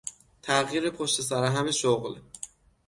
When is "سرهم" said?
1.21-1.71